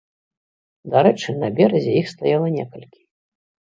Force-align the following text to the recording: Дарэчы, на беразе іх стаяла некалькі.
Дарэчы, 0.95 1.37
на 1.45 1.53
беразе 1.61 1.91
іх 2.03 2.07
стаяла 2.17 2.47
некалькі. 2.61 3.01